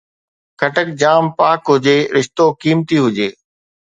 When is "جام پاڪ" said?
1.01-1.61